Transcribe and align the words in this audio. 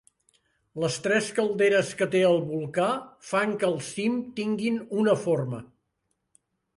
Les 0.83 0.95
tres 1.07 1.25
calderes 1.39 1.91
que 1.99 2.07
té 2.15 2.21
el 2.29 2.37
volcà 2.53 2.87
fan 3.27 3.53
que 3.65 3.69
el 3.73 3.77
cim 3.89 4.15
tinguin 4.41 4.81
una 5.03 5.15
forma. 5.27 5.61